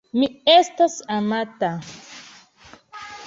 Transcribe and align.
Mi 0.19 0.27
estas 0.53 0.95
amata. 1.17 1.69